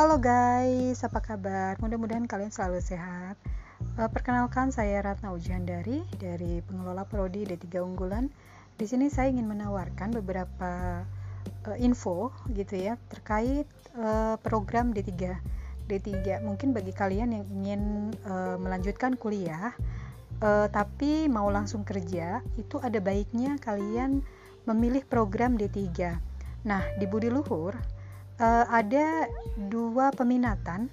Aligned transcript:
Halo 0.00 0.16
guys, 0.16 1.04
apa 1.04 1.20
kabar? 1.20 1.76
Mudah-mudahan 1.76 2.24
kalian 2.24 2.48
selalu 2.48 2.80
sehat. 2.80 3.36
Uh, 4.00 4.08
perkenalkan 4.08 4.72
saya 4.72 5.04
Ratna 5.04 5.28
Ujiandari 5.28 6.00
dari 6.16 6.64
pengelola 6.64 7.04
Prodi 7.04 7.44
D3 7.44 7.84
Unggulan. 7.84 8.32
Di 8.80 8.88
sini 8.88 9.12
saya 9.12 9.28
ingin 9.28 9.44
menawarkan 9.44 10.16
beberapa 10.16 11.04
uh, 11.68 11.76
info 11.76 12.32
gitu 12.56 12.80
ya 12.80 12.96
terkait 13.12 13.68
uh, 14.00 14.40
program 14.40 14.96
D3. 14.96 15.36
D3 15.84 16.48
mungkin 16.48 16.72
bagi 16.72 16.96
kalian 16.96 17.36
yang 17.36 17.44
ingin 17.60 18.16
uh, 18.24 18.56
melanjutkan 18.56 19.20
kuliah 19.20 19.76
uh, 20.40 20.64
tapi 20.72 21.28
mau 21.28 21.52
langsung 21.52 21.84
kerja, 21.84 22.40
itu 22.56 22.80
ada 22.80 23.04
baiknya 23.04 23.60
kalian 23.60 24.24
memilih 24.64 25.04
program 25.04 25.60
D3. 25.60 25.76
Nah, 26.64 26.88
di 26.96 27.04
Budi 27.04 27.28
Luhur 27.28 27.99
uh, 28.40 28.64
ada 28.72 29.28
dua 29.68 30.10
peminatan 30.16 30.88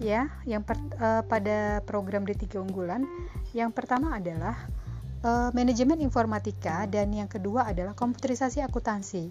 ya 0.00 0.28
yang 0.48 0.64
per, 0.64 0.76
uh, 0.96 1.22
pada 1.28 1.84
program 1.84 2.24
D3 2.24 2.58
unggulan. 2.58 3.04
Yang 3.52 3.70
pertama 3.76 4.16
adalah 4.16 4.56
uh, 5.22 5.52
manajemen 5.52 6.00
informatika 6.00 6.88
dan 6.88 7.12
yang 7.12 7.28
kedua 7.28 7.68
adalah 7.68 7.92
komputerisasi 7.92 8.64
akuntansi. 8.64 9.30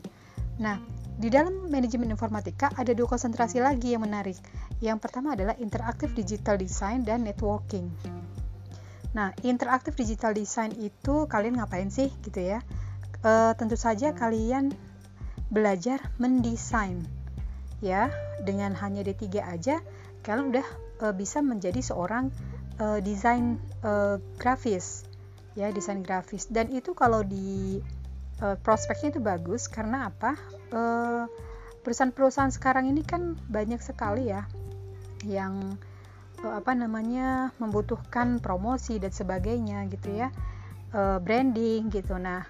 Nah, 0.62 0.80
di 1.16 1.28
dalam 1.28 1.68
manajemen 1.68 2.12
informatika 2.12 2.72
ada 2.76 2.96
dua 2.96 3.08
konsentrasi 3.08 3.60
lagi 3.60 3.94
yang 3.96 4.04
menarik. 4.04 4.40
Yang 4.80 4.98
pertama 5.04 5.36
adalah 5.36 5.56
interaktif 5.60 6.16
digital 6.16 6.56
design 6.60 7.04
dan 7.04 7.24
networking. 7.24 7.92
Nah, 9.16 9.32
interaktif 9.48 9.96
digital 9.96 10.36
design 10.36 10.76
itu 10.76 11.24
kalian 11.32 11.56
ngapain 11.64 11.88
sih 11.88 12.12
gitu 12.20 12.44
ya? 12.44 12.60
E, 13.24 13.56
tentu 13.56 13.80
saja 13.80 14.12
kalian 14.12 14.76
belajar 15.48 16.04
mendesain 16.20 17.00
ya 17.84 18.12
dengan 18.44 18.76
hanya 18.80 19.04
D3 19.04 19.42
aja 19.44 19.80
kalian 20.26 20.52
udah 20.56 20.68
uh, 21.06 21.14
bisa 21.14 21.44
menjadi 21.44 21.80
seorang 21.84 22.34
uh, 22.82 23.00
desain 23.00 23.62
uh, 23.86 24.18
grafis. 24.40 25.06
Ya 25.56 25.72
desain 25.72 26.04
grafis. 26.04 26.52
Dan 26.52 26.74
itu 26.76 26.92
kalau 26.92 27.24
di 27.24 27.80
uh, 28.44 28.58
prospeknya 28.60 29.16
itu 29.16 29.22
bagus 29.24 29.72
karena 29.72 30.12
apa? 30.12 30.36
Perusahaan-perusahaan 31.86 32.52
sekarang 32.52 32.92
ini 32.92 33.06
kan 33.06 33.38
banyak 33.48 33.80
sekali 33.80 34.28
ya 34.34 34.44
yang 35.24 35.78
uh, 36.44 36.60
apa 36.60 36.76
namanya 36.76 37.56
membutuhkan 37.62 38.44
promosi 38.44 39.00
dan 39.00 39.14
sebagainya 39.14 39.88
gitu 39.94 40.12
ya. 40.12 40.34
Uh, 40.92 41.20
branding 41.20 41.92
gitu. 41.92 42.16
Nah 42.16 42.44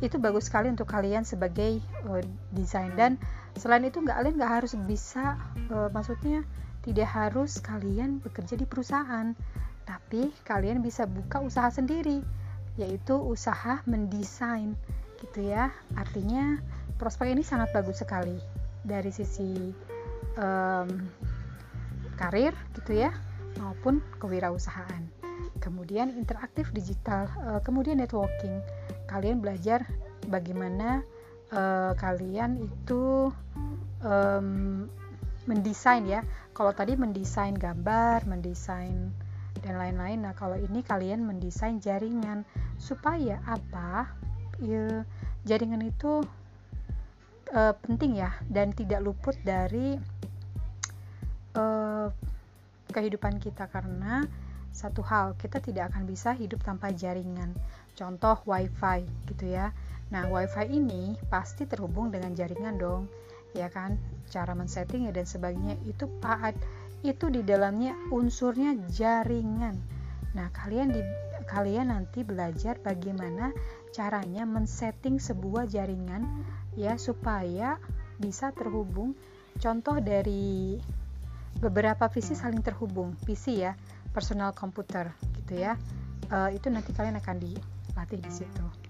itu 0.00 0.16
bagus 0.16 0.48
sekali 0.48 0.72
untuk 0.72 0.88
kalian 0.88 1.28
sebagai 1.28 1.82
uh, 2.08 2.24
desain. 2.54 2.94
Dan 2.96 3.20
selain 3.58 3.86
itu 3.86 4.02
nggak 4.02 4.16
kalian 4.20 4.34
nggak 4.38 4.52
harus 4.62 4.72
bisa 4.86 5.38
uh, 5.70 5.88
maksudnya 5.90 6.46
tidak 6.80 7.08
harus 7.10 7.60
kalian 7.60 8.22
bekerja 8.22 8.56
di 8.56 8.64
perusahaan 8.64 9.32
tapi 9.84 10.30
kalian 10.46 10.80
bisa 10.80 11.04
buka 11.04 11.42
usaha 11.42 11.68
sendiri 11.68 12.22
yaitu 12.78 13.18
usaha 13.18 13.82
mendesain 13.84 14.78
gitu 15.20 15.50
ya. 15.50 15.68
Artinya 15.98 16.56
prospek 16.96 17.34
ini 17.34 17.44
sangat 17.44 17.74
bagus 17.74 18.00
sekali 18.00 18.38
dari 18.80 19.12
sisi 19.12 19.74
um, 20.40 20.88
karir 22.16 22.56
gitu 22.78 22.96
ya 22.96 23.12
maupun 23.60 24.00
kewirausahaan. 24.22 25.04
Kemudian 25.60 26.16
interaktif 26.16 26.72
digital 26.72 27.28
uh, 27.44 27.60
kemudian 27.60 28.00
networking. 28.00 28.64
Kalian 29.10 29.44
belajar 29.44 29.84
bagaimana 30.30 31.04
uh, 31.54 31.92
kalian 31.98 32.58
itu 32.62 33.30
um, 34.02 34.86
mendesain 35.46 36.06
ya. 36.06 36.22
Kalau 36.54 36.72
tadi 36.74 36.94
mendesain 36.94 37.54
gambar 37.54 38.26
mendesain 38.26 39.10
dan 39.60 39.74
lain-lain. 39.76 40.22
Nah 40.24 40.34
kalau 40.34 40.56
ini 40.56 40.80
kalian 40.82 41.26
mendesain 41.26 41.82
jaringan. 41.82 42.46
Supaya 42.80 43.42
apa? 43.44 44.08
Ya, 44.60 45.04
jaringan 45.44 45.84
itu 45.84 46.24
uh, 47.52 47.74
penting 47.84 48.20
ya. 48.20 48.34
Dan 48.46 48.72
tidak 48.72 49.04
luput 49.04 49.36
dari 49.42 49.98
uh, 51.56 52.08
kehidupan 52.92 53.42
kita. 53.42 53.68
Karena 53.68 54.24
satu 54.70 55.02
hal 55.02 55.34
kita 55.34 55.58
tidak 55.58 55.92
akan 55.92 56.06
bisa 56.06 56.30
hidup 56.36 56.62
tanpa 56.62 56.94
jaringan. 56.94 57.52
Contoh 57.98 58.38
wifi 58.46 59.04
gitu 59.28 59.50
ya 59.50 59.74
Nah, 60.10 60.26
WiFi 60.26 60.66
ini 60.74 61.14
pasti 61.30 61.66
terhubung 61.70 62.10
dengan 62.10 62.34
jaringan 62.34 62.76
dong, 62.82 63.06
ya 63.54 63.70
kan? 63.70 63.94
Cara 64.26 64.54
men-setting 64.58 65.06
dan 65.10 65.26
sebagainya 65.26 65.78
itu 65.86 66.10
paat 66.18 66.58
itu 67.06 67.30
di 67.30 67.46
dalamnya 67.46 67.94
unsurnya 68.10 68.74
jaringan. 68.90 69.78
Nah, 70.34 70.50
kalian 70.50 70.90
di 70.90 71.02
kalian 71.46 71.90
nanti 71.90 72.22
belajar 72.22 72.78
bagaimana 72.78 73.50
caranya 73.90 74.46
men-setting 74.46 75.18
sebuah 75.18 75.66
jaringan 75.66 76.26
ya 76.78 76.94
supaya 76.98 77.78
bisa 78.18 78.54
terhubung. 78.54 79.18
Contoh 79.58 79.98
dari 79.98 80.78
beberapa 81.58 82.06
PC 82.06 82.38
saling 82.38 82.62
terhubung, 82.62 83.18
PC 83.26 83.62
ya, 83.62 83.74
personal 84.14 84.54
komputer 84.54 85.10
gitu 85.42 85.58
ya. 85.58 85.74
Uh, 86.30 86.50
itu 86.54 86.70
nanti 86.70 86.94
kalian 86.94 87.18
akan 87.18 87.42
dilatih 87.42 88.20
di 88.22 88.30
situ. 88.30 88.89